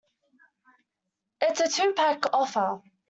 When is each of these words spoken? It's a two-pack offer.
It's 1.41 1.59
a 1.59 1.67
two-pack 1.69 2.33
offer. 2.33 2.81